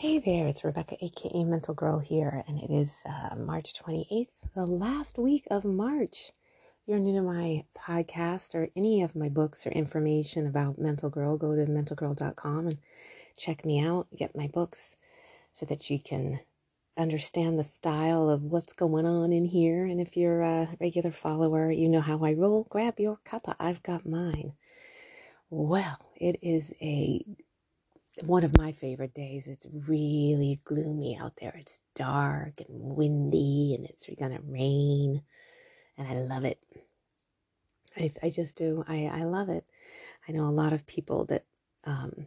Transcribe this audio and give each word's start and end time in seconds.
Hey 0.00 0.20
there, 0.20 0.46
it's 0.46 0.62
Rebecca, 0.62 0.96
aka 1.04 1.42
Mental 1.42 1.74
Girl 1.74 1.98
here, 1.98 2.44
and 2.46 2.60
it 2.60 2.70
is 2.70 3.02
uh, 3.04 3.34
March 3.34 3.72
28th, 3.72 4.28
the 4.54 4.64
last 4.64 5.18
week 5.18 5.44
of 5.50 5.64
March. 5.64 6.30
If 6.30 6.86
you're 6.86 7.00
new 7.00 7.14
to 7.14 7.20
my 7.20 7.64
podcast 7.76 8.54
or 8.54 8.68
any 8.76 9.02
of 9.02 9.16
my 9.16 9.28
books 9.28 9.66
or 9.66 9.70
information 9.70 10.46
about 10.46 10.78
Mental 10.78 11.10
Girl, 11.10 11.36
go 11.36 11.56
to 11.56 11.68
mentalgirl.com 11.68 12.68
and 12.68 12.78
check 13.36 13.64
me 13.64 13.80
out, 13.80 14.06
get 14.16 14.36
my 14.36 14.46
books 14.46 14.94
so 15.52 15.66
that 15.66 15.90
you 15.90 15.98
can 15.98 16.38
understand 16.96 17.58
the 17.58 17.64
style 17.64 18.30
of 18.30 18.44
what's 18.44 18.74
going 18.74 19.04
on 19.04 19.32
in 19.32 19.46
here. 19.46 19.84
And 19.84 20.00
if 20.00 20.16
you're 20.16 20.42
a 20.42 20.76
regular 20.80 21.10
follower, 21.10 21.72
you 21.72 21.88
know 21.88 22.02
how 22.02 22.24
I 22.24 22.34
roll. 22.34 22.68
Grab 22.70 23.00
your 23.00 23.18
cuppa, 23.26 23.56
I've 23.58 23.82
got 23.82 24.06
mine. 24.06 24.52
Well, 25.50 25.98
it 26.14 26.38
is 26.40 26.72
a 26.80 27.24
one 28.22 28.44
of 28.44 28.56
my 28.56 28.72
favorite 28.72 29.14
days. 29.14 29.46
It's 29.46 29.66
really 29.72 30.60
gloomy 30.64 31.18
out 31.20 31.34
there. 31.40 31.54
It's 31.56 31.80
dark 31.94 32.60
and 32.60 32.96
windy 32.96 33.74
and 33.74 33.86
it's 33.86 34.06
going 34.06 34.32
to 34.32 34.42
rain. 34.46 35.22
And 35.96 36.08
I 36.08 36.14
love 36.14 36.44
it. 36.44 36.58
I, 37.96 38.12
I 38.22 38.30
just 38.30 38.56
do. 38.56 38.84
I, 38.88 39.06
I 39.12 39.24
love 39.24 39.48
it. 39.48 39.64
I 40.28 40.32
know 40.32 40.44
a 40.48 40.50
lot 40.50 40.72
of 40.72 40.86
people 40.86 41.24
that 41.26 41.44
um, 41.84 42.26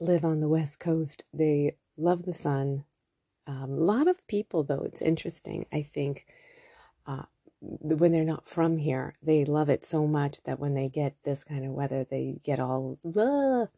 live 0.00 0.24
on 0.24 0.40
the 0.40 0.48
West 0.48 0.80
Coast, 0.80 1.24
they 1.32 1.76
love 1.96 2.24
the 2.24 2.34
sun. 2.34 2.84
Um, 3.46 3.72
a 3.72 3.84
lot 3.84 4.08
of 4.08 4.26
people, 4.26 4.64
though, 4.64 4.82
it's 4.82 5.02
interesting. 5.02 5.66
I 5.72 5.82
think 5.82 6.26
uh, 7.06 7.24
when 7.60 8.12
they're 8.12 8.24
not 8.24 8.46
from 8.46 8.78
here, 8.78 9.16
they 9.22 9.44
love 9.44 9.68
it 9.68 9.84
so 9.84 10.06
much 10.06 10.42
that 10.44 10.58
when 10.58 10.74
they 10.74 10.88
get 10.88 11.14
this 11.24 11.44
kind 11.44 11.64
of 11.64 11.72
weather, 11.72 12.04
they 12.04 12.40
get 12.42 12.58
all, 12.58 12.98
Ugh 13.04 13.68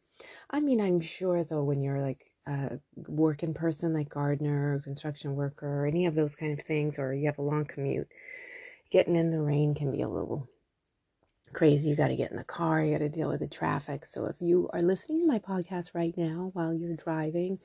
I 0.50 0.60
mean, 0.60 0.80
I'm 0.80 1.00
sure 1.00 1.44
though, 1.44 1.64
when 1.64 1.82
you're 1.82 2.00
like 2.00 2.26
a 2.46 2.78
working 2.94 3.54
person, 3.54 3.94
like 3.94 4.08
gardener, 4.08 4.80
construction 4.84 5.34
worker, 5.34 5.82
or 5.82 5.86
any 5.86 6.06
of 6.06 6.14
those 6.14 6.36
kind 6.36 6.58
of 6.58 6.64
things, 6.64 6.98
or 6.98 7.14
you 7.14 7.26
have 7.26 7.38
a 7.38 7.42
long 7.42 7.64
commute, 7.64 8.08
getting 8.90 9.16
in 9.16 9.30
the 9.30 9.40
rain 9.40 9.74
can 9.74 9.90
be 9.90 10.02
a 10.02 10.08
little 10.08 10.48
crazy. 11.52 11.88
You 11.88 11.96
got 11.96 12.08
to 12.08 12.16
get 12.16 12.30
in 12.30 12.36
the 12.36 12.44
car, 12.44 12.82
you 12.82 12.92
got 12.92 12.98
to 12.98 13.08
deal 13.08 13.28
with 13.28 13.40
the 13.40 13.48
traffic. 13.48 14.04
So 14.04 14.26
if 14.26 14.40
you 14.40 14.68
are 14.72 14.82
listening 14.82 15.20
to 15.20 15.26
my 15.26 15.38
podcast 15.38 15.94
right 15.94 16.14
now 16.16 16.50
while 16.52 16.74
you're 16.74 16.96
driving, 16.96 17.58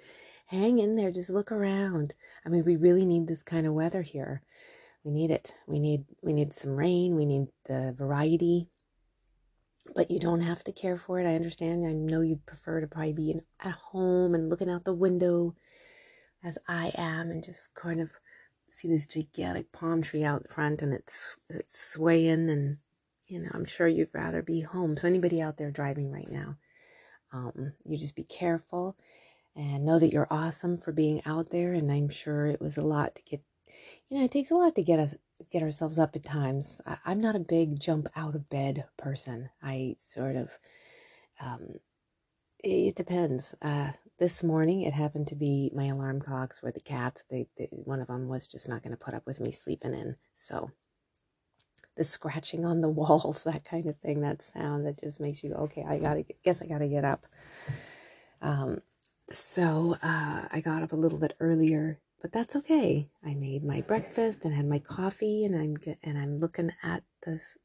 hang 0.46 0.80
in 0.80 0.96
there, 0.96 1.12
just 1.12 1.30
look 1.30 1.52
around. 1.52 2.14
I 2.46 2.50
mean, 2.50 2.64
we 2.64 2.76
really 2.76 3.06
need 3.06 3.28
this 3.28 3.44
kind 3.44 3.68
of 3.68 3.74
weather 3.74 4.02
here. 4.02 4.44
We 5.04 5.12
need 5.12 5.32
it. 5.32 5.54
We 5.68 5.80
need 5.80 6.06
we 6.22 6.34
need 6.34 6.54
some 6.54 6.76
rain. 6.76 7.16
We 7.16 7.26
need 7.26 7.48
the 7.66 7.94
variety 7.98 8.68
but 9.96 10.12
you 10.12 10.20
don't 10.20 10.42
have 10.42 10.64
to 10.66 10.72
care 10.72 10.98
for 10.98 11.20
it. 11.20 11.28
I 11.28 11.36
understand. 11.36 11.86
I 11.86 11.94
know 11.94 12.22
you'd 12.22 12.46
prefer 12.46 12.82
to 12.82 12.88
probably 12.88 13.14
be 13.14 13.32
in, 13.32 13.42
at 13.60 13.74
home 13.74 14.34
and 14.34 14.50
looking 14.50 14.70
out 14.70 14.84
the 14.84 14.94
window 14.94 15.56
as 16.44 16.58
I 16.68 16.92
am 16.96 17.32
and 17.32 17.44
just 17.44 17.74
kind 17.74 18.00
of 18.00 18.12
see 18.70 18.88
this 18.88 19.08
gigantic 19.08 19.72
palm 19.72 20.02
tree 20.02 20.24
out 20.24 20.50
front 20.50 20.82
and 20.82 20.94
it's 20.94 21.36
it's 21.50 21.80
swaying 21.80 22.50
and 22.50 22.78
you 23.28 23.40
know, 23.40 23.50
I'm 23.54 23.66
sure 23.66 23.88
you'd 23.88 24.10
rather 24.14 24.42
be 24.42 24.62
home. 24.62 24.98
So 24.98 25.08
anybody 25.08 25.42
out 25.42 25.58
there 25.58 25.70
driving 25.70 26.12
right 26.12 26.30
now, 26.32 26.58
um, 27.32 27.74
you 27.86 27.98
just 27.98 28.16
be 28.16 28.24
careful 28.24 28.98
and 29.56 29.86
know 29.86 30.00
that 30.00 30.12
you're 30.12 30.32
awesome 30.32 30.78
for 30.78 30.92
being 30.92 31.22
out 31.26 31.52
there 31.52 31.74
and 31.74 31.92
I'm 31.92 32.10
sure 32.10 32.48
it 32.48 32.62
was 32.62 32.78
a 32.78 32.82
lot 32.82 33.16
to 33.16 33.22
get 33.24 33.42
you 34.10 34.18
know, 34.18 34.26
it 34.26 34.32
takes 34.32 34.52
a 34.52 34.56
lot 34.56 34.76
to 34.76 34.84
get 34.84 35.00
us 35.00 35.16
get 35.52 35.64
ourselves 35.64 36.00
up 36.00 36.16
at 36.16 36.24
times. 36.24 36.80
I, 36.86 37.12
am 37.12 37.22
not 37.22 37.36
a 37.36 37.40
big 37.40 37.80
jump 37.80 38.08
out 38.16 38.36
of 38.36 38.50
bed 38.50 38.86
person. 38.98 39.50
I 39.62 39.96
sort 39.98 40.36
of, 40.36 40.58
um, 41.40 41.80
it 42.64 42.96
depends. 42.96 43.56
Uh, 43.62 43.92
this 44.20 44.44
morning, 44.44 44.82
it 44.82 44.94
happened 44.94 45.28
to 45.28 45.36
be 45.36 45.72
my 45.74 45.86
alarm 45.86 46.20
clocks 46.20 46.62
were 46.62 46.72
the 46.72 46.82
cats. 46.82 47.24
They, 47.30 47.48
they 47.58 47.70
one 47.72 48.02
of 48.02 48.08
them 48.08 48.28
was 48.28 48.48
just 48.48 48.68
not 48.68 48.84
going 48.84 48.92
to 48.92 48.98
put 48.98 49.14
up 49.14 49.26
with 49.26 49.40
me 49.40 49.52
sleeping 49.52 49.94
in. 49.94 50.18
So 50.36 50.72
the 51.96 52.04
scratching 52.04 52.66
on 52.66 52.82
the 52.82 52.90
walls, 52.90 53.44
that 53.44 53.66
kind 53.66 53.88
of 53.88 53.98
thing, 54.00 54.22
that 54.22 54.42
sound 54.42 54.86
that 54.86 55.00
just 55.00 55.20
makes 55.20 55.44
you 55.44 55.52
go, 55.52 55.58
okay, 55.58 55.86
I 55.88 56.00
gotta 56.00 56.26
guess 56.44 56.62
I 56.62 56.66
gotta 56.66 56.88
get 56.88 57.06
up. 57.06 57.26
Um, 58.42 58.82
so 59.30 59.96
uh, 60.02 60.48
I 60.52 60.62
got 60.64 60.84
up 60.84 60.92
a 60.92 60.98
little 60.98 61.20
bit 61.20 61.36
earlier 61.40 62.00
but 62.22 62.32
that's 62.32 62.56
okay. 62.56 63.10
I 63.26 63.34
made 63.34 63.64
my 63.64 63.82
breakfast 63.82 64.46
and 64.46 64.54
had 64.54 64.66
my 64.66 64.80
coffee, 64.80 65.46
and 65.46 65.56
I'm 65.56 65.78
and 66.04 66.18
I'm 66.18 66.38
looking 66.38 66.72
at 66.84 67.04
this 67.26 67.58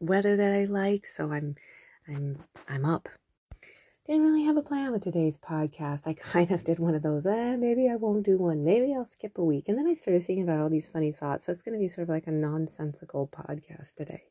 weather 0.00 0.36
that 0.36 0.52
I 0.52 0.64
like, 0.64 1.06
so 1.06 1.32
I'm 1.32 1.56
I'm 2.08 2.38
I'm 2.68 2.84
up. 2.84 3.08
Didn't 4.06 4.24
really 4.24 4.44
have 4.44 4.56
a 4.56 4.62
plan 4.62 4.92
with 4.92 5.02
today's 5.02 5.38
podcast. 5.38 6.06
I 6.06 6.14
kind 6.32 6.50
of 6.50 6.64
did 6.64 6.78
one 6.78 6.94
of 6.94 7.02
those. 7.02 7.26
Eh, 7.26 7.56
maybe 7.56 7.88
I 7.88 7.96
won't 7.96 8.24
do 8.24 8.38
one. 8.38 8.64
Maybe 8.64 8.94
I'll 8.94 9.04
skip 9.04 9.38
a 9.38 9.44
week, 9.44 9.68
and 9.68 9.78
then 9.78 9.86
I 9.86 9.94
started 9.94 10.24
thinking 10.24 10.44
about 10.44 10.60
all 10.60 10.70
these 10.70 10.88
funny 10.88 11.12
thoughts. 11.12 11.44
So 11.44 11.52
it's 11.52 11.62
going 11.62 11.74
to 11.78 11.82
be 11.82 11.88
sort 11.88 12.04
of 12.04 12.08
like 12.08 12.26
a 12.26 12.32
nonsensical 12.32 13.28
podcast 13.28 13.94
today. 13.96 14.24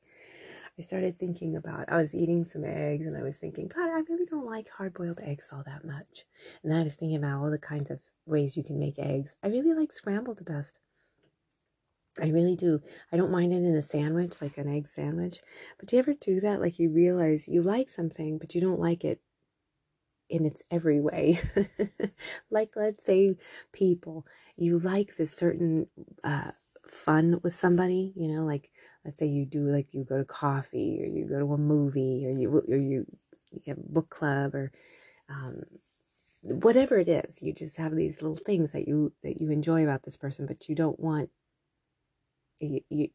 I 0.79 0.81
started 0.81 1.19
thinking 1.19 1.57
about 1.57 1.85
I 1.90 1.97
was 1.97 2.16
eating 2.16 2.45
some 2.45 2.63
eggs 2.63 3.06
and 3.06 3.17
I 3.17 3.22
was 3.22 3.35
thinking, 3.35 3.67
God, 3.67 3.90
I 3.90 4.00
really 4.09 4.25
don't 4.25 4.45
like 4.45 4.69
hard 4.69 4.94
boiled 4.94 5.19
eggs 5.22 5.50
all 5.51 5.62
that 5.66 5.84
much. 5.84 6.23
And 6.63 6.73
I 6.73 6.84
was 6.84 6.95
thinking 6.95 7.17
about 7.17 7.41
all 7.41 7.51
the 7.51 7.59
kinds 7.59 7.91
of 7.91 8.00
ways 8.25 8.56
you 8.56 8.63
can 8.63 8.79
make 8.79 8.97
eggs. 8.97 9.35
I 9.44 9.50
really 9.50 9.73
like 9.73 9.91
scrambled 9.91 10.38
the 10.38 10.45
best. 10.45 10.79
I 12.22 12.28
really 12.28 12.56
do. 12.56 12.79
I 13.12 13.17
don't 13.17 13.31
mind 13.31 13.51
it 13.51 13.57
in 13.57 13.75
a 13.75 13.81
sandwich, 13.81 14.41
like 14.41 14.57
an 14.57 14.69
egg 14.69 14.88
sandwich. 14.88 15.41
But 15.78 15.90
do 15.90 15.97
you 15.97 16.00
ever 16.00 16.13
do 16.13 16.40
that? 16.40 16.62
Like 16.62 16.79
you 16.79 16.90
realize 16.91 17.46
you 17.46 17.61
like 17.61 17.90
something, 17.90 18.38
but 18.38 18.56
you 18.56 18.61
don't 18.61 18.79
like 18.79 19.03
it 19.03 19.22
in 20.29 20.46
its 20.46 20.63
every 20.72 21.01
way. 21.01 21.40
like, 22.50 22.72
let's 22.78 23.06
say, 23.06 23.35
people, 23.73 24.25
you 24.56 24.79
like 24.79 25.17
this 25.17 25.34
certain 25.34 25.88
uh, 26.23 26.51
fun 26.92 27.40
with 27.44 27.56
somebody, 27.56 28.14
you 28.16 28.28
know, 28.28 28.46
like 28.46 28.72
let's 29.06 29.20
say 29.20 29.28
you 29.28 29.46
do 29.46 29.62
like 29.70 29.94
you 29.94 30.04
go 30.06 30.18
to 30.18 30.26
coffee 30.26 31.00
or 31.04 31.08
you 31.08 31.26
go 31.26 31.40
to 31.40 31.54
a 31.54 31.58
movie 31.58 32.26
or 32.28 32.32
you 32.32 32.50
or 32.52 32.78
you, 32.78 33.06
you 33.52 33.62
have 33.68 33.78
a 33.78 33.94
book 33.94 34.10
club 34.10 34.56
or 34.56 34.72
um, 35.30 35.64
whatever 36.42 36.98
it 37.00 37.10
is, 37.10 37.42
you 37.42 37.54
just 37.54 37.78
have 37.78 37.96
these 37.96 38.22
little 38.22 38.38
things 38.38 38.72
that 38.74 38.88
you 38.88 39.14
that 39.24 39.42
you 39.42 39.52
enjoy 39.52 39.84
about 39.84 40.04
this 40.04 40.18
person, 40.18 40.46
but 40.48 40.70
you 40.70 40.76
don't 40.76 41.00
want 41.00 41.30
you 42.60 42.82
you, 42.90 43.10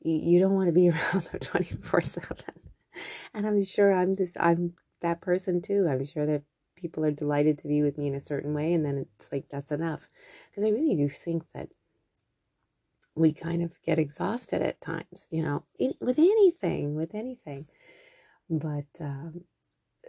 you 0.00 0.40
don't 0.40 0.54
want 0.54 0.68
to 0.68 0.72
be 0.72 0.90
around 0.90 1.24
them 1.24 1.40
24 1.40 2.00
7 2.00 2.36
and 3.34 3.46
i'm 3.46 3.62
sure 3.64 3.92
i'm 3.92 4.14
this 4.14 4.36
i'm 4.40 4.74
that 5.00 5.20
person 5.20 5.60
too. 5.62 5.86
I'm 5.88 6.04
sure 6.04 6.26
that 6.26 6.42
people 6.76 7.04
are 7.04 7.10
delighted 7.10 7.58
to 7.58 7.68
be 7.68 7.82
with 7.82 7.98
me 7.98 8.08
in 8.08 8.14
a 8.14 8.20
certain 8.20 8.54
way 8.54 8.72
and 8.72 8.84
then 8.84 8.98
it's 8.98 9.32
like 9.32 9.46
that's 9.50 9.72
enough. 9.72 10.08
Because 10.50 10.64
i 10.64 10.70
really 10.70 10.96
do 10.96 11.08
think 11.08 11.44
that 11.54 11.68
we 13.18 13.32
kind 13.32 13.62
of 13.62 13.74
get 13.84 13.98
exhausted 13.98 14.62
at 14.62 14.80
times, 14.80 15.28
you 15.30 15.42
know, 15.42 15.64
in, 15.78 15.92
with 16.00 16.18
anything, 16.18 16.94
with 16.94 17.14
anything. 17.14 17.66
But 18.48 18.86
um, 19.00 19.44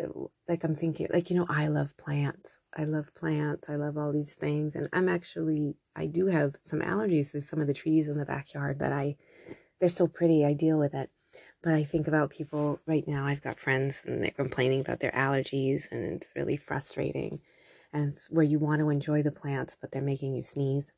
uh, 0.02 0.08
like 0.48 0.64
I'm 0.64 0.76
thinking, 0.76 1.08
like, 1.12 1.30
you 1.30 1.36
know, 1.36 1.48
I 1.50 1.68
love 1.68 1.98
plants. 1.98 2.60
I 2.76 2.86
love 2.86 3.14
plants. 3.16 3.70
I 3.70 3.76
love 3.76 3.98
all 3.98 4.12
these 4.12 4.34
things. 4.34 4.76
And 4.76 4.88
I'm 4.94 5.10
actually, 5.10 5.76
I 5.96 6.08
do 6.08 6.28
have 6.28 6.56
some 6.62 6.82
allergies 6.82 7.32
to 7.32 7.42
some 7.42 7.60
of 7.60 7.68
the 7.68 7.74
trees 7.74 8.08
in 8.08 8.18
the 8.18 8.26
backyard, 8.26 8.78
but 8.78 8.92
I, 8.92 9.18
they're 9.80 9.90
so 9.90 10.08
pretty. 10.08 10.46
I 10.46 10.54
deal 10.54 10.78
with 10.78 10.94
it. 10.94 11.10
But 11.62 11.74
I 11.74 11.84
think 11.84 12.08
about 12.08 12.30
people 12.30 12.80
right 12.88 13.04
now. 13.08 13.26
I've 13.26 13.42
got 13.42 13.60
friends 13.60 14.02
and 14.06 14.24
they're 14.24 14.32
complaining 14.32 14.80
about 14.80 15.00
their 15.02 15.12
allergies, 15.12 15.92
and 15.92 16.22
it's 16.22 16.28
really 16.36 16.58
frustrating. 16.58 17.42
And 17.92 18.14
it's 18.14 18.30
where 18.30 18.46
you 18.46 18.60
want 18.60 18.80
to 18.80 18.90
enjoy 18.90 19.24
the 19.24 19.32
plants, 19.32 19.76
but 19.80 19.92
they're 19.92 20.02
making 20.02 20.36
you 20.36 20.44
sneeze 20.44 20.94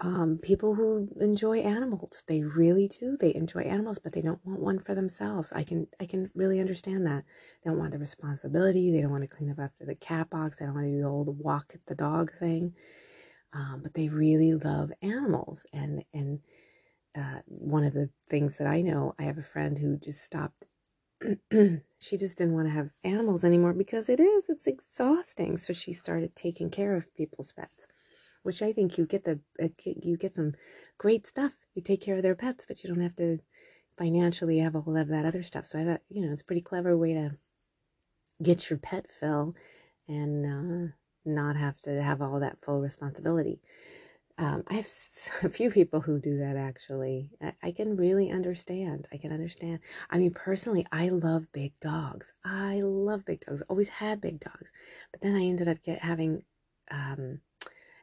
um, 0.00 0.38
people 0.42 0.74
who 0.74 1.08
enjoy 1.20 1.58
animals. 1.58 2.22
They 2.26 2.42
really 2.42 2.88
do. 2.88 3.16
They 3.18 3.34
enjoy 3.34 3.60
animals, 3.62 3.98
but 3.98 4.12
they 4.12 4.22
don't 4.22 4.44
want 4.44 4.60
one 4.60 4.78
for 4.78 4.94
themselves. 4.94 5.52
I 5.52 5.64
can 5.64 5.86
I 6.00 6.06
can 6.06 6.30
really 6.34 6.60
understand 6.60 7.06
that. 7.06 7.24
They 7.62 7.70
don't 7.70 7.78
want 7.78 7.92
the 7.92 7.98
responsibility. 7.98 8.90
They 8.90 9.02
don't 9.02 9.10
want 9.10 9.22
to 9.22 9.36
clean 9.36 9.50
up 9.50 9.58
after 9.58 9.86
the 9.86 9.94
cat 9.96 10.30
box. 10.30 10.56
They 10.56 10.66
don't 10.66 10.74
want 10.74 10.86
to 10.86 10.92
do 10.92 11.02
the 11.02 11.08
old 11.08 11.38
walk 11.38 11.72
at 11.74 11.84
the 11.86 11.94
dog 11.94 12.32
thing. 12.32 12.74
Um, 13.52 13.80
but 13.82 13.94
they 13.94 14.08
really 14.08 14.54
love 14.54 14.92
animals. 15.02 15.66
And 15.72 16.04
and 16.12 16.40
uh, 17.16 17.40
one 17.46 17.84
of 17.84 17.94
the 17.94 18.10
things 18.28 18.58
that 18.58 18.66
I 18.66 18.82
know, 18.82 19.14
I 19.18 19.24
have 19.24 19.38
a 19.38 19.42
friend 19.42 19.78
who 19.78 19.98
just 19.98 20.24
stopped. 20.24 20.66
she 21.52 22.16
just 22.18 22.38
didn't 22.38 22.54
want 22.54 22.68
to 22.68 22.74
have 22.74 22.90
animals 23.04 23.44
anymore 23.44 23.72
because 23.72 24.08
it 24.08 24.20
is 24.20 24.48
it's 24.48 24.66
exhausting. 24.66 25.56
So 25.58 25.72
she 25.72 25.92
started 25.92 26.36
taking 26.36 26.70
care 26.70 26.94
of 26.94 27.14
people's 27.14 27.52
pets 27.52 27.86
which 28.44 28.62
I 28.62 28.72
think 28.72 28.96
you 28.96 29.06
get 29.06 29.24
the 29.24 29.40
uh, 29.60 29.68
you 29.84 30.16
get 30.16 30.36
some 30.36 30.52
great 30.98 31.26
stuff. 31.26 31.52
You 31.74 31.82
take 31.82 32.00
care 32.00 32.14
of 32.14 32.22
their 32.22 32.36
pets, 32.36 32.64
but 32.68 32.84
you 32.84 32.88
don't 32.88 33.02
have 33.02 33.16
to 33.16 33.38
financially 33.98 34.58
have 34.58 34.76
all 34.76 34.96
of 34.96 35.08
that 35.08 35.24
other 35.24 35.42
stuff. 35.42 35.66
So 35.66 35.80
I 35.80 35.84
thought, 35.84 36.02
you 36.08 36.24
know, 36.24 36.32
it's 36.32 36.42
a 36.42 36.44
pretty 36.44 36.60
clever 36.60 36.96
way 36.96 37.14
to 37.14 37.32
get 38.42 38.68
your 38.68 38.78
pet 38.78 39.06
fill 39.10 39.54
and 40.06 40.44
uh, 40.44 40.92
not 41.24 41.56
have 41.56 41.78
to 41.80 42.02
have 42.02 42.20
all 42.20 42.40
that 42.40 42.58
full 42.62 42.80
responsibility. 42.80 43.60
Um, 44.36 44.64
I 44.66 44.74
have 44.74 44.88
a 45.42 45.48
few 45.48 45.70
people 45.70 46.00
who 46.00 46.20
do 46.20 46.38
that 46.38 46.56
actually. 46.56 47.30
I, 47.40 47.52
I, 47.62 47.72
can 47.72 47.96
really 47.96 48.30
understand. 48.30 49.08
I 49.12 49.16
can 49.16 49.32
understand. 49.32 49.78
I 50.10 50.18
mean, 50.18 50.32
personally, 50.32 50.84
I 50.90 51.08
love 51.08 51.46
big 51.52 51.72
dogs. 51.80 52.32
I 52.44 52.80
love 52.82 53.24
big 53.24 53.44
dogs. 53.46 53.62
Always 53.68 53.88
had 53.88 54.20
big 54.20 54.40
dogs, 54.40 54.70
but 55.12 55.20
then 55.20 55.36
I 55.36 55.44
ended 55.44 55.68
up 55.68 55.82
get 55.82 56.00
having 56.00 56.42
um, 56.90 57.40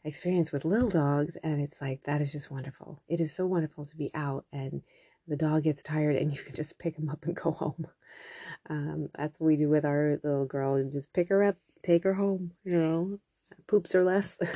experience 0.04 0.52
with 0.52 0.66
little 0.66 0.90
dogs, 0.90 1.38
and 1.44 1.62
it's 1.62 1.82
like 1.82 2.04
that 2.04 2.22
is 2.22 2.32
just 2.32 2.52
wonderful. 2.52 3.02
It 3.08 3.20
is 3.20 3.34
so 3.34 3.46
wonderful 3.46 3.86
to 3.86 3.96
be 3.96 4.12
out 4.14 4.46
and 4.52 4.82
the 5.28 5.38
dog 5.38 5.64
gets 5.64 5.84
tired 5.84 6.16
and 6.16 6.32
you 6.36 6.42
can 6.42 6.56
just 6.56 6.80
pick 6.80 6.98
him 6.98 7.10
up 7.10 7.26
and 7.26 7.36
go 7.36 7.52
home. 7.52 7.88
Um, 8.70 9.10
that's 9.18 9.40
what 9.40 9.48
we 9.48 9.58
do 9.58 9.70
with 9.70 9.86
our 9.86 10.20
little 10.24 10.46
girl 10.46 10.76
and 10.76 10.92
just 10.92 11.14
pick 11.14 11.30
her 11.30 11.44
up, 11.44 11.58
take 11.84 12.04
her 12.04 12.14
home, 12.14 12.52
you 12.64 12.78
know, 12.78 13.20
poops 13.68 13.96
or 13.96 14.04
less. 14.04 14.38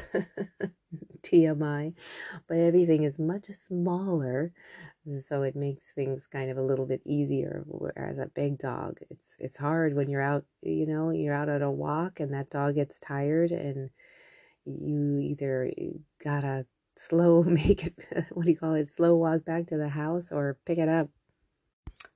TMI, 1.24 1.94
but 2.48 2.58
everything 2.58 3.04
is 3.04 3.18
much 3.18 3.48
smaller, 3.68 4.54
so 5.20 5.42
it 5.42 5.56
makes 5.56 5.86
things 5.96 6.28
kind 6.28 6.52
of 6.52 6.58
a 6.58 6.62
little 6.62 6.86
bit 6.86 7.02
easier. 7.04 7.64
Whereas 7.66 8.20
a 8.20 8.28
big 8.28 8.60
dog, 8.60 9.00
it's 9.10 9.36
it's 9.40 9.58
hard 9.58 9.96
when 9.96 10.10
you're 10.10 10.22
out, 10.22 10.46
you 10.62 10.86
know, 10.86 11.10
you're 11.10 11.34
out 11.34 11.50
on 11.50 11.64
a 11.64 11.72
walk 11.72 12.20
and 12.20 12.34
that 12.34 12.52
dog 12.52 12.76
gets 12.76 13.00
tired 13.00 13.52
and 13.52 13.90
you 14.66 15.20
either 15.20 15.72
gotta 16.24 16.66
slow 16.98 17.44
make 17.62 17.86
it 17.86 17.96
what 18.32 18.46
do 18.46 18.52
you 18.52 18.58
call 18.58 18.74
it 18.74 18.94
slow 18.94 19.16
walk 19.16 19.46
back 19.46 19.68
to 19.68 19.78
the 19.78 19.90
house 19.90 20.32
or 20.32 20.58
pick 20.66 20.78
it 20.78 20.90
up. 20.90 21.10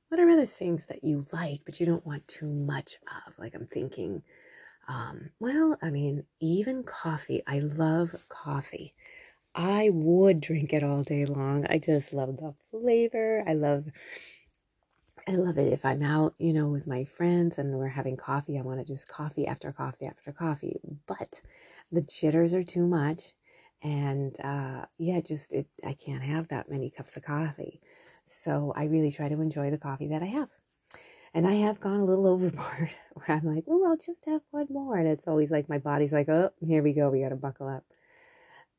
What 0.10 0.20
are 0.20 0.30
other 0.30 0.46
things 0.46 0.86
that 0.88 1.04
you 1.04 1.24
like 1.32 1.62
but 1.66 1.80
you 1.80 1.86
don't 1.86 2.06
want 2.06 2.28
too 2.28 2.48
much 2.48 2.98
of? 3.28 3.38
Like 3.38 3.56
i'm 3.56 3.68
thinking 3.68 4.24
um, 4.88 5.30
well 5.40 5.78
i 5.84 5.90
mean 5.90 6.24
even 6.40 6.84
coffee. 6.84 7.42
I 7.48 7.60
love 7.60 8.16
coffee. 8.30 8.96
I 9.56 9.90
would 9.92 10.42
drink 10.42 10.74
it 10.74 10.84
all 10.84 11.04
day 11.04 11.26
long. 11.26 11.66
I 11.70 11.80
just 11.80 12.14
love 12.14 12.38
the 12.38 12.54
flavor. 12.72 13.44
I 13.48 13.54
love 13.54 13.86
I 15.28 15.34
love 15.34 15.58
it. 15.60 15.72
If 15.72 15.86
I'm 15.86 16.02
out, 16.02 16.34
you 16.40 16.54
know, 16.54 16.70
with 16.70 16.88
my 16.88 17.04
friends 17.04 17.60
and 17.60 17.78
we're 17.78 17.88
having 17.88 18.18
coffee. 18.18 18.58
I 18.58 18.64
want 18.64 18.80
to 18.80 18.86
just 18.86 19.08
coffee 19.08 19.46
after 19.46 19.72
coffee 19.72 20.08
after 20.08 20.32
coffee. 20.32 20.80
But 21.08 21.42
the 21.92 22.02
jitters 22.02 22.54
are 22.54 22.64
too 22.64 22.88
much 22.88 23.34
and 23.82 24.36
uh, 24.44 24.86
yeah 24.98 25.22
just 25.22 25.54
it 25.54 25.68
i 25.86 25.94
can't 25.94 26.24
have 26.24 26.48
that 26.50 26.70
many 26.70 26.90
cups 26.90 27.16
of 27.18 27.24
coffee. 27.24 27.80
So 28.26 28.74
i 28.76 28.86
really 28.86 29.12
try 29.12 29.30
to 29.30 29.42
enjoy 29.42 29.72
the 29.72 29.78
coffee 29.78 30.08
that 30.08 30.24
i 30.24 30.28
have. 30.28 30.50
And 31.34 31.48
i 31.48 31.54
have 31.54 31.80
gone 31.80 32.00
a 32.00 32.06
little 32.06 32.28
overboard 32.34 32.90
where 33.14 33.38
i'm 33.38 33.46
like 33.46 33.66
oh 33.68 33.86
i'll 33.90 33.98
just 33.98 34.26
have 34.26 34.42
one 34.52 34.68
more. 34.70 34.98
And 34.98 35.08
it's 35.08 35.28
always 35.28 35.52
like 35.52 35.70
my 35.70 35.80
body's 35.80 36.14
like 36.14 36.30
oh 36.30 36.52
here 36.62 36.84
we 36.84 36.94
go 36.94 37.10
we 37.10 37.22
got 37.22 37.30
to 37.30 37.36
buckle 37.36 37.68
up. 37.68 37.84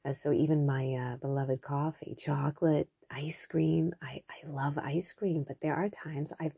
Uh, 0.04 0.14
so 0.14 0.32
even 0.32 0.66
my 0.66 0.94
uh, 0.94 1.16
beloved 1.16 1.60
coffee 1.62 2.14
chocolate 2.18 2.88
ice 3.10 3.46
cream 3.46 3.92
I, 4.02 4.22
I 4.30 4.48
love 4.48 4.78
ice 4.78 5.12
cream 5.12 5.44
but 5.46 5.60
there 5.60 5.74
are 5.74 5.88
times 5.88 6.32
i've 6.40 6.54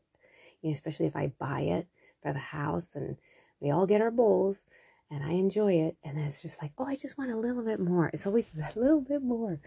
you 0.61 0.69
know 0.69 0.71
especially 0.71 1.07
if 1.07 1.15
i 1.15 1.27
buy 1.39 1.61
it 1.61 1.87
for 2.21 2.31
the 2.31 2.39
house 2.39 2.95
and 2.95 3.17
we 3.59 3.71
all 3.71 3.87
get 3.87 4.01
our 4.01 4.11
bowls 4.11 4.63
and 5.09 5.23
I 5.23 5.31
enjoy 5.31 5.73
it. 5.73 5.97
And 6.03 6.17
it's 6.19 6.41
just 6.41 6.61
like, 6.61 6.71
oh, 6.77 6.85
I 6.85 6.95
just 6.95 7.17
want 7.17 7.31
a 7.31 7.37
little 7.37 7.63
bit 7.63 7.79
more. 7.79 8.09
It's 8.13 8.25
always 8.25 8.51
a 8.75 8.79
little 8.79 9.01
bit 9.01 9.21
more. 9.21 9.59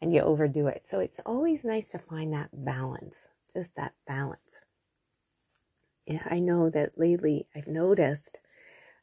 And 0.00 0.14
you 0.14 0.20
overdo 0.20 0.66
it. 0.66 0.84
So 0.86 1.00
it's 1.00 1.20
always 1.26 1.64
nice 1.64 1.88
to 1.90 1.98
find 1.98 2.32
that 2.32 2.48
balance, 2.52 3.28
just 3.54 3.74
that 3.76 3.92
balance. 4.06 4.60
Yeah, 6.06 6.26
I 6.28 6.40
know 6.40 6.70
that 6.70 6.98
lately 6.98 7.46
I've 7.54 7.66
noticed, 7.66 8.38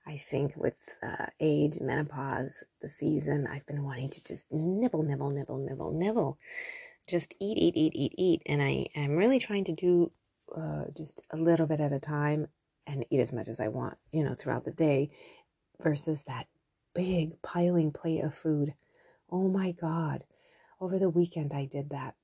I 0.05 0.17
think 0.17 0.57
with 0.57 0.75
uh, 1.03 1.27
age, 1.39 1.79
menopause, 1.79 2.63
the 2.81 2.89
season, 2.89 3.47
I've 3.47 3.65
been 3.65 3.83
wanting 3.83 4.09
to 4.09 4.23
just 4.23 4.43
nibble, 4.51 5.03
nibble, 5.03 5.31
nibble, 5.31 5.59
nibble, 5.59 5.91
nibble. 5.91 6.39
Just 7.07 7.33
eat, 7.39 7.57
eat, 7.57 7.77
eat, 7.77 7.93
eat, 7.95 8.13
eat. 8.17 8.41
And 8.47 8.61
I 8.61 8.87
am 8.95 9.15
really 9.15 9.39
trying 9.39 9.65
to 9.65 9.71
do 9.71 10.11
uh, 10.55 10.85
just 10.97 11.21
a 11.31 11.37
little 11.37 11.67
bit 11.67 11.79
at 11.79 11.93
a 11.93 11.99
time 11.99 12.47
and 12.87 13.05
eat 13.09 13.19
as 13.19 13.31
much 13.31 13.47
as 13.47 13.59
I 13.59 13.67
want, 13.67 13.97
you 14.11 14.23
know, 14.23 14.33
throughout 14.33 14.65
the 14.65 14.71
day 14.71 15.11
versus 15.81 16.21
that 16.27 16.47
big 16.93 17.41
piling 17.41 17.91
plate 17.91 18.23
of 18.23 18.33
food. 18.33 18.73
Oh 19.29 19.47
my 19.47 19.71
God. 19.71 20.23
Over 20.79 20.99
the 20.99 21.09
weekend, 21.09 21.53
I 21.53 21.65
did 21.65 21.89
that. 21.89 22.15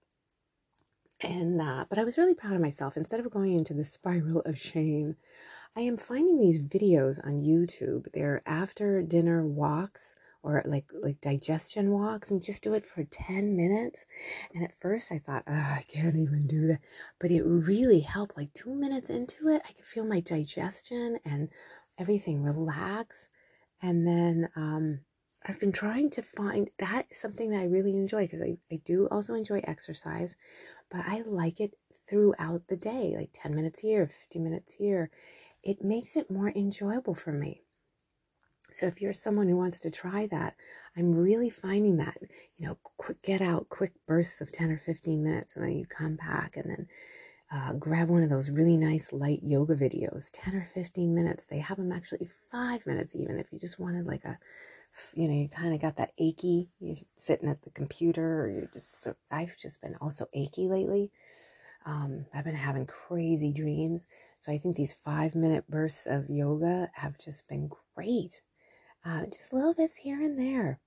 And, 1.22 1.62
uh, 1.62 1.86
but 1.90 2.00
I 2.00 2.04
was 2.04 2.18
really 2.18 2.36
proud 2.36 2.54
of 2.54 2.62
myself. 2.62 2.98
Instead 2.98 3.20
of 3.20 3.32
going 3.32 3.54
into 3.54 3.74
the 3.74 3.86
spiral 3.86 4.42
of 4.42 4.58
shame, 4.58 5.16
I 5.76 5.82
am 5.82 5.98
finding 5.98 6.38
these 6.38 6.62
videos 6.62 7.26
on 7.26 7.40
YouTube. 7.40 8.12
They're 8.12 8.42
after 8.46 9.02
dinner 9.02 9.46
walks 9.46 10.16
or 10.44 10.62
like 10.66 10.86
like 11.02 11.20
digestion 11.22 11.90
walks 11.90 12.30
and 12.30 12.44
just 12.44 12.62
do 12.62 12.74
it 12.74 12.86
for 12.86 13.04
10 13.06 13.56
minutes 13.56 14.06
and 14.54 14.64
at 14.64 14.80
first 14.80 15.12
i 15.12 15.18
thought 15.18 15.44
i 15.48 15.84
can't 15.88 16.18
even 16.18 16.46
do 16.46 16.68
that 16.68 16.80
but 17.20 17.32
it 17.32 17.42
really 17.44 18.02
helped 18.02 18.38
like 18.38 18.54
two 18.54 18.76
minutes 18.76 19.10
into 19.10 19.48
it 19.48 19.62
i 19.68 19.72
could 19.72 19.86
feel 19.86 20.06
my 20.06 20.20
digestion 20.20 21.18
and 21.26 21.50
everything 21.98 22.44
relax 22.44 23.30
and 23.84 24.08
then 24.08 24.50
um, 24.56 25.02
I've 25.46 25.60
been 25.60 25.74
trying 25.74 26.10
to 26.12 26.22
find 26.22 26.70
that 26.80 27.06
is 27.12 27.18
something 27.20 27.50
that 27.52 27.60
I 27.60 27.66
really 27.66 27.98
enjoy 27.98 28.22
because 28.26 28.42
I, 28.42 28.58
I 28.72 28.80
do 28.86 29.08
also 29.12 29.34
enjoy 29.34 29.60
exercise, 29.66 30.38
but 30.90 31.02
I 31.06 31.22
like 31.28 31.60
it 31.60 31.76
throughout 32.08 32.66
the 32.70 32.78
day, 32.78 33.14
like 33.18 33.32
10 33.34 33.54
minutes 33.54 33.82
here, 33.82 34.08
50 34.08 34.40
minutes 34.40 34.74
here. 34.74 35.12
It 35.64 35.84
makes 35.84 36.16
it 36.16 36.32
more 36.32 36.50
enjoyable 36.56 37.14
for 37.14 37.34
me. 37.34 37.62
So 38.72 38.88
if 38.88 39.02
you're 39.02 39.14
someone 39.14 39.50
who 39.50 39.58
wants 39.58 39.82
to 39.82 39.92
try 39.92 40.28
that, 40.28 40.56
I'm 40.98 41.14
really 41.14 41.50
finding 41.50 41.98
that, 41.98 42.18
you 42.58 42.66
know, 42.66 42.78
quick 42.98 43.22
get 43.22 43.42
out, 43.42 43.68
quick 43.68 43.92
bursts 44.08 44.40
of 44.40 44.52
10 44.52 44.72
or 44.72 44.78
15 44.78 45.22
minutes, 45.22 45.56
and 45.56 45.66
then 45.66 45.74
you 45.74 45.86
come 45.86 46.16
back 46.16 46.56
and 46.56 46.70
then 46.70 46.88
uh, 47.52 47.74
grab 47.74 48.10
one 48.10 48.24
of 48.24 48.30
those 48.30 48.50
really 48.50 48.78
nice 48.78 49.14
light 49.14 49.40
yoga 49.44 49.76
videos 49.76 50.30
10 50.34 50.56
or 50.56 50.64
15 50.64 51.14
minutes. 51.14 51.46
They 51.46 51.60
have 51.60 51.78
them 51.78 51.92
actually 51.92 52.28
five 52.52 52.86
minutes 52.86 53.16
even 53.16 53.38
if 53.40 53.52
you 53.52 53.60
just 53.60 53.80
wanted 53.80 54.06
like 54.06 54.24
a 54.26 54.38
you 55.16 55.28
know 55.28 55.34
you 55.34 55.50
kind 55.50 55.74
of 55.74 55.82
got 55.82 55.96
that 55.98 56.12
achy 56.20 56.70
you're 56.80 56.98
sitting 57.18 57.50
at 57.50 57.62
the 57.64 57.72
computer 57.72 58.42
or 58.42 58.50
you're 58.50 58.70
just 58.74 59.02
so 59.02 59.16
i've 59.32 59.58
just 59.58 59.82
been 59.82 59.96
also 60.02 60.26
achy 60.34 60.68
lately. 60.68 61.12
Um, 61.86 62.26
i've 62.34 62.46
been 62.46 62.56
having 62.56 62.86
crazy 62.86 63.52
dreams. 63.52 64.06
So 64.40 64.52
i 64.52 64.58
think 64.58 64.76
these 64.76 64.94
five 65.04 65.36
minute 65.36 65.66
bursts 65.70 66.06
of 66.08 66.30
yoga 66.30 66.90
have 66.94 67.18
just 67.18 67.48
been 67.48 67.70
great. 67.96 68.42
Uh, 69.06 69.26
just 69.26 69.54
little 69.54 69.74
bits 69.74 69.98
here 69.98 70.22
and 70.22 70.40
there. 70.40 70.80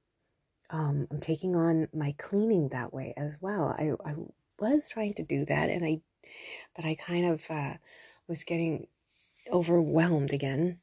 Um, 0.70 1.06
i'm 1.10 1.20
taking 1.20 1.54
on 1.56 1.88
my 1.94 2.14
cleaning 2.18 2.68
that 2.70 2.92
way 2.92 3.14
as 3.16 3.38
well. 3.40 3.74
I, 3.78 3.92
I 4.08 4.14
was 4.58 4.88
trying 4.88 5.14
to 5.14 5.22
do 5.22 5.44
that 5.44 5.70
and 5.70 5.84
i 5.84 6.00
but 6.75 6.84
I 6.84 6.94
kind 6.94 7.26
of 7.26 7.44
uh, 7.50 7.75
was 8.28 8.44
getting 8.44 8.87
overwhelmed 9.52 10.32
again. 10.32 10.81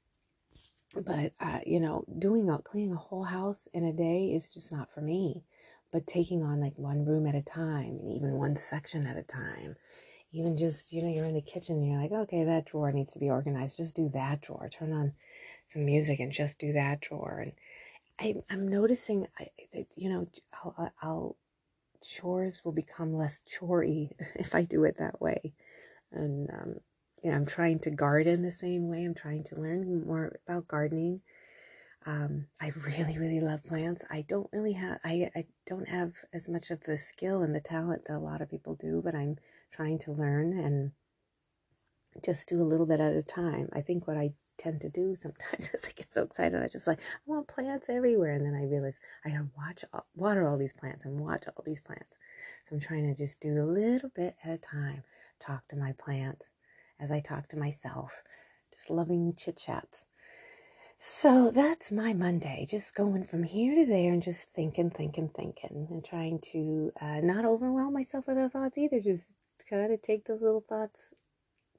But 0.95 1.33
uh, 1.39 1.59
you 1.65 1.79
know, 1.79 2.05
doing 2.19 2.49
a 2.49 2.59
cleaning 2.59 2.93
a 2.93 2.97
whole 2.97 3.23
house 3.23 3.67
in 3.73 3.83
a 3.83 3.93
day 3.93 4.27
is 4.27 4.49
just 4.49 4.71
not 4.71 4.91
for 4.91 5.01
me. 5.01 5.43
But 5.91 6.07
taking 6.07 6.43
on 6.43 6.59
like 6.59 6.77
one 6.77 7.05
room 7.05 7.27
at 7.27 7.35
a 7.35 7.41
time, 7.41 7.99
and 8.01 8.11
even 8.11 8.33
one 8.33 8.55
section 8.57 9.05
at 9.05 9.17
a 9.17 9.23
time, 9.23 9.75
even 10.31 10.57
just 10.57 10.91
you 10.91 11.01
know, 11.03 11.09
you're 11.09 11.25
in 11.25 11.35
the 11.35 11.41
kitchen, 11.41 11.77
and 11.77 11.87
you're 11.87 12.01
like, 12.01 12.11
okay, 12.11 12.43
that 12.43 12.65
drawer 12.65 12.91
needs 12.91 13.13
to 13.13 13.19
be 13.19 13.29
organized. 13.29 13.77
Just 13.77 13.95
do 13.95 14.09
that 14.09 14.41
drawer. 14.41 14.69
Turn 14.69 14.93
on 14.93 15.13
some 15.71 15.85
music 15.85 16.19
and 16.19 16.31
just 16.31 16.59
do 16.59 16.73
that 16.73 17.01
drawer. 17.01 17.39
And 17.39 17.53
I, 18.19 18.35
I'm 18.49 18.67
noticing, 18.67 19.27
I, 19.39 19.47
you 19.95 20.09
know, 20.09 20.27
I'll, 20.63 20.91
I'll 21.01 21.35
chores 22.03 22.61
will 22.63 22.71
become 22.71 23.13
less 23.13 23.39
chory 23.57 24.11
if 24.35 24.55
I 24.55 24.63
do 24.63 24.83
it 24.83 24.97
that 24.97 25.21
way. 25.21 25.53
And 26.11 26.49
um, 26.51 26.75
yeah, 27.23 27.35
I'm 27.35 27.45
trying 27.45 27.79
to 27.79 27.91
garden 27.91 28.41
the 28.41 28.51
same 28.51 28.89
way. 28.89 29.03
I'm 29.03 29.15
trying 29.15 29.43
to 29.45 29.59
learn 29.59 30.05
more 30.05 30.39
about 30.47 30.67
gardening. 30.67 31.21
Um, 32.05 32.47
I 32.59 32.73
really, 32.85 33.17
really 33.17 33.39
love 33.39 33.63
plants. 33.63 34.03
I 34.11 34.25
don't 34.27 34.49
really 34.51 34.73
have, 34.73 34.99
I, 35.05 35.29
I 35.35 35.45
don't 35.65 35.87
have 35.87 36.11
as 36.33 36.49
much 36.49 36.69
of 36.69 36.83
the 36.83 36.97
skill 36.97 37.41
and 37.41 37.55
the 37.55 37.61
talent 37.61 38.05
that 38.05 38.17
a 38.17 38.19
lot 38.19 38.41
of 38.41 38.49
people 38.49 38.75
do, 38.75 39.01
but 39.03 39.15
I'm 39.15 39.37
trying 39.71 39.99
to 39.99 40.11
learn 40.11 40.51
and 40.51 40.91
just 42.23 42.47
do 42.49 42.61
a 42.61 42.63
little 42.63 42.85
bit 42.85 42.99
at 42.99 43.13
a 43.13 43.23
time. 43.23 43.69
I 43.73 43.81
think 43.81 44.05
what 44.05 44.17
I 44.17 44.33
tend 44.57 44.81
to 44.81 44.89
do 44.89 45.15
sometimes 45.19 45.69
is 45.73 45.85
I 45.85 45.91
get 45.95 46.11
so 46.11 46.23
excited. 46.23 46.61
I 46.61 46.67
just 46.67 46.87
like, 46.87 46.99
I 46.99 47.19
want 47.25 47.47
plants 47.47 47.89
everywhere. 47.89 48.33
And 48.33 48.45
then 48.45 48.55
I 48.55 48.65
realize 48.65 48.97
I 49.25 49.29
gotta 49.29 49.49
watch, 49.57 49.83
all, 49.93 50.05
water 50.15 50.47
all 50.47 50.57
these 50.57 50.73
plants 50.73 51.05
and 51.05 51.19
watch 51.19 51.45
all 51.47 51.63
these 51.65 51.81
plants. 51.81 52.17
So 52.67 52.75
I'm 52.75 52.81
trying 52.81 53.07
to 53.07 53.15
just 53.15 53.39
do 53.39 53.53
a 53.53 53.65
little 53.65 54.09
bit 54.15 54.35
at 54.43 54.53
a 54.53 54.57
time. 54.57 55.03
Talk 55.39 55.67
to 55.69 55.75
my 55.75 55.93
plants 55.93 56.47
as 56.99 57.11
I 57.11 57.19
talk 57.19 57.49
to 57.49 57.57
myself. 57.57 58.23
Just 58.71 58.89
loving 58.89 59.33
chit 59.35 59.57
chats. 59.57 60.05
So 60.99 61.51
that's 61.51 61.91
my 61.91 62.13
Monday, 62.13 62.65
just 62.67 62.95
going 62.95 63.25
from 63.25 63.43
here 63.43 63.75
to 63.75 63.85
there 63.85 64.13
and 64.13 64.23
just 64.23 64.47
thinking, 64.55 64.89
thinking, 64.89 65.29
thinking, 65.35 65.87
and 65.91 66.03
trying 66.03 66.39
to 66.53 66.93
uh, 67.01 67.19
not 67.21 67.43
overwhelm 67.43 67.93
myself 67.93 68.27
with 68.27 68.37
the 68.37 68.47
thoughts 68.47 68.77
either. 68.77 69.01
Just 69.01 69.25
kind 69.69 69.91
of 69.91 70.01
take 70.01 70.25
those 70.25 70.41
little 70.41 70.61
thoughts 70.61 71.13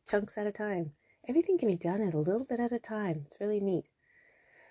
chunks 0.07 0.37
at 0.37 0.47
a 0.47 0.52
time 0.52 0.93
everything 1.28 1.59
can 1.59 1.69
be 1.69 1.76
done 1.76 2.02
at 2.02 2.14
a 2.14 2.19
little 2.19 2.45
bit 2.45 2.61
at 2.61 2.73
a 2.73 2.78
time. 2.78 3.23
It's 3.26 3.40
really 3.40 3.61
neat. 3.61 3.87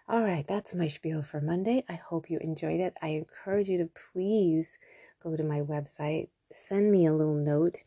All 0.08 0.24
right, 0.24 0.46
that's 0.48 0.76
my 0.76 0.88
spiel 0.88 1.24
for 1.24 1.40
Monday. 1.42 1.84
I 1.88 1.94
hope 1.94 2.30
you 2.30 2.38
enjoyed 2.40 2.80
it. 2.80 2.94
I 3.02 3.10
encourage 3.10 3.70
you 3.70 3.78
to 3.80 3.90
please 4.12 4.78
go 5.24 5.36
to 5.36 5.44
my 5.44 5.62
website, 5.62 6.28
send 6.52 6.92
me 6.92 7.06
a 7.06 7.14
little 7.14 7.36
note, 7.36 7.78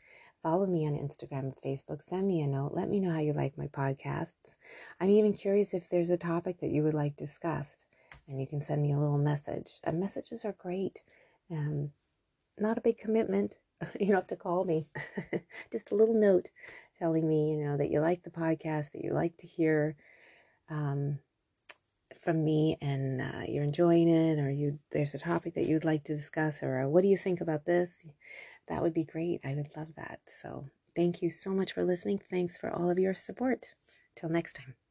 follow 0.42 0.66
me 0.66 0.86
on 0.86 0.94
Instagram 0.94 1.52
Facebook, 1.64 2.02
send 2.02 2.26
me 2.26 2.40
a 2.40 2.46
note, 2.46 2.72
let 2.72 2.88
me 2.88 3.00
know 3.00 3.12
how 3.12 3.20
you 3.20 3.34
like 3.34 3.58
my 3.58 3.66
podcasts. 3.66 4.56
I'm 5.00 5.10
even 5.10 5.34
curious 5.34 5.74
if 5.74 5.88
there's 5.88 6.10
a 6.10 6.16
topic 6.16 6.60
that 6.60 6.70
you 6.70 6.82
would 6.82 6.94
like 6.94 7.16
discussed. 7.16 7.84
and 8.28 8.40
you 8.40 8.46
can 8.46 8.62
send 8.62 8.82
me 8.82 8.92
a 8.92 8.98
little 8.98 9.18
message. 9.18 9.72
And 9.84 10.00
messages 10.00 10.44
are 10.44 10.54
great. 10.58 11.00
Um, 11.50 11.90
not 12.58 12.78
a 12.78 12.82
big 12.82 12.98
commitment. 12.98 13.58
You 14.00 14.06
don't 14.06 14.16
have 14.16 14.26
to 14.28 14.36
call 14.36 14.64
me. 14.64 14.88
Just 15.72 15.92
a 15.92 15.94
little 15.94 16.14
note 16.14 16.48
telling 16.98 17.28
me, 17.28 17.50
you 17.50 17.64
know, 17.64 17.76
that 17.76 17.90
you 17.90 18.00
like 18.00 18.22
the 18.22 18.30
podcast, 18.30 18.92
that 18.92 19.04
you 19.04 19.12
like 19.12 19.36
to 19.38 19.46
hear 19.46 19.96
um, 20.70 21.18
from 22.18 22.44
me, 22.44 22.76
and 22.80 23.20
uh, 23.20 23.42
you're 23.46 23.64
enjoying 23.64 24.08
it, 24.08 24.38
or 24.38 24.50
you 24.50 24.78
there's 24.92 25.14
a 25.14 25.18
topic 25.18 25.54
that 25.54 25.66
you'd 25.66 25.84
like 25.84 26.04
to 26.04 26.16
discuss, 26.16 26.62
or 26.62 26.82
uh, 26.82 26.88
what 26.88 27.02
do 27.02 27.08
you 27.08 27.16
think 27.16 27.40
about 27.40 27.64
this? 27.64 28.04
That 28.68 28.82
would 28.82 28.94
be 28.94 29.04
great. 29.04 29.40
I 29.44 29.54
would 29.54 29.70
love 29.76 29.88
that. 29.96 30.20
So 30.26 30.66
thank 30.94 31.22
you 31.22 31.30
so 31.30 31.50
much 31.50 31.72
for 31.72 31.84
listening. 31.84 32.20
Thanks 32.30 32.58
for 32.58 32.70
all 32.70 32.90
of 32.90 32.98
your 32.98 33.14
support. 33.14 33.66
Till 34.16 34.30
next 34.30 34.56
time. 34.56 34.85